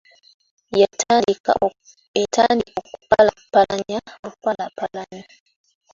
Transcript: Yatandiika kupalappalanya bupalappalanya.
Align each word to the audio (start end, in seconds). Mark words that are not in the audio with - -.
Yatandiika 0.81 1.51
kupalappalanya 2.91 3.99
bupalappalanya. 4.23 5.23